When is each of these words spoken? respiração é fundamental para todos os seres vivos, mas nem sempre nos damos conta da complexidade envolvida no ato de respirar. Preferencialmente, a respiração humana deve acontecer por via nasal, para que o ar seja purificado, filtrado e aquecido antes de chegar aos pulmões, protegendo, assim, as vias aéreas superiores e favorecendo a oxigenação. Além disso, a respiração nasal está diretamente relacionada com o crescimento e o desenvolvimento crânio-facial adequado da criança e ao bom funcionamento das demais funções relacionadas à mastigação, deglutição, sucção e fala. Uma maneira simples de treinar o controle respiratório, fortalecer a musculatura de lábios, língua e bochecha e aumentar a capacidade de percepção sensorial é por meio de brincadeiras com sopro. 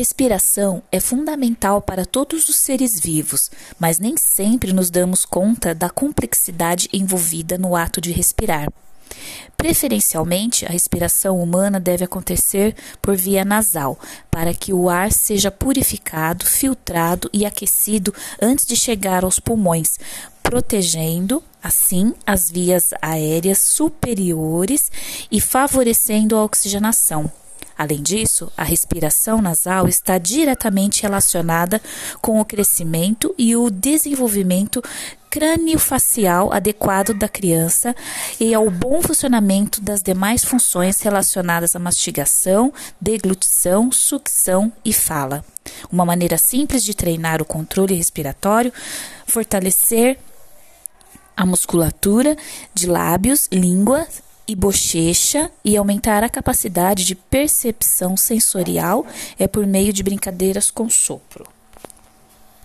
respiração 0.00 0.82
é 0.90 0.98
fundamental 0.98 1.82
para 1.82 2.06
todos 2.06 2.48
os 2.48 2.56
seres 2.56 2.98
vivos, 2.98 3.50
mas 3.78 3.98
nem 3.98 4.16
sempre 4.16 4.72
nos 4.72 4.88
damos 4.88 5.26
conta 5.26 5.74
da 5.74 5.90
complexidade 5.90 6.88
envolvida 6.90 7.58
no 7.58 7.76
ato 7.76 8.00
de 8.00 8.10
respirar. 8.10 8.72
Preferencialmente, 9.58 10.64
a 10.64 10.70
respiração 10.70 11.38
humana 11.38 11.78
deve 11.78 12.02
acontecer 12.02 12.74
por 13.02 13.14
via 13.14 13.44
nasal, 13.44 13.98
para 14.30 14.54
que 14.54 14.72
o 14.72 14.88
ar 14.88 15.12
seja 15.12 15.50
purificado, 15.50 16.46
filtrado 16.46 17.28
e 17.30 17.44
aquecido 17.44 18.14
antes 18.40 18.64
de 18.64 18.76
chegar 18.76 19.22
aos 19.22 19.38
pulmões, 19.38 19.98
protegendo, 20.42 21.44
assim, 21.62 22.14
as 22.26 22.50
vias 22.50 22.94
aéreas 23.02 23.58
superiores 23.58 24.90
e 25.30 25.42
favorecendo 25.42 26.36
a 26.36 26.42
oxigenação. 26.42 27.30
Além 27.80 28.02
disso, 28.02 28.52
a 28.58 28.62
respiração 28.62 29.40
nasal 29.40 29.88
está 29.88 30.18
diretamente 30.18 31.00
relacionada 31.00 31.80
com 32.20 32.38
o 32.38 32.44
crescimento 32.44 33.34
e 33.38 33.56
o 33.56 33.70
desenvolvimento 33.70 34.82
crânio-facial 35.30 36.52
adequado 36.52 37.14
da 37.14 37.26
criança 37.26 37.96
e 38.38 38.52
ao 38.52 38.68
bom 38.68 39.00
funcionamento 39.00 39.80
das 39.80 40.02
demais 40.02 40.44
funções 40.44 41.00
relacionadas 41.00 41.74
à 41.74 41.78
mastigação, 41.78 42.70
deglutição, 43.00 43.90
sucção 43.90 44.70
e 44.84 44.92
fala. 44.92 45.42
Uma 45.90 46.04
maneira 46.04 46.36
simples 46.36 46.84
de 46.84 46.92
treinar 46.92 47.40
o 47.40 47.46
controle 47.46 47.94
respiratório, 47.94 48.74
fortalecer 49.26 50.18
a 51.34 51.46
musculatura 51.46 52.36
de 52.74 52.86
lábios, 52.86 53.48
língua 53.50 54.06
e 54.50 54.56
bochecha 54.56 55.48
e 55.64 55.76
aumentar 55.76 56.24
a 56.24 56.28
capacidade 56.28 57.04
de 57.04 57.14
percepção 57.14 58.16
sensorial 58.16 59.06
é 59.38 59.46
por 59.46 59.64
meio 59.64 59.92
de 59.92 60.02
brincadeiras 60.02 60.72
com 60.72 60.90
sopro. 60.90 61.59